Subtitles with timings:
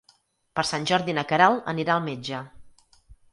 [0.59, 2.41] Per Sant Jordi na Queralt anirà al metge.